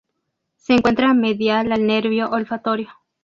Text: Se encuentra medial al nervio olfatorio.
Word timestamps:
Se 0.55 0.73
encuentra 0.73 1.13
medial 1.13 1.71
al 1.71 1.85
nervio 1.85 2.27
olfatorio. 2.31 2.89